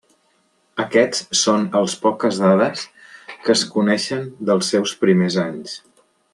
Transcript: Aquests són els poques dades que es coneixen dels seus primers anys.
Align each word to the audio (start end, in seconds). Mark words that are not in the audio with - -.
Aquests 0.83 1.19
són 1.39 1.67
els 1.81 1.95
poques 2.07 2.41
dades 2.45 2.83
que 3.45 3.55
es 3.57 3.63
coneixen 3.77 4.27
dels 4.51 4.73
seus 4.75 4.99
primers 5.05 5.41
anys. 5.49 5.81